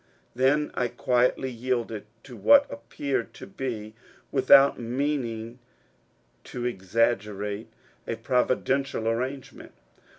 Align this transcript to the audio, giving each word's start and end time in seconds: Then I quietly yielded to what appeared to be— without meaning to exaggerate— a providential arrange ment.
Then 0.33 0.71
I 0.73 0.87
quietly 0.87 1.51
yielded 1.51 2.05
to 2.23 2.35
what 2.35 2.65
appeared 2.71 3.35
to 3.35 3.45
be— 3.45 3.93
without 4.31 4.79
meaning 4.79 5.59
to 6.45 6.65
exaggerate— 6.65 7.67
a 8.07 8.15
providential 8.15 9.07
arrange 9.07 9.53
ment. 9.53 9.73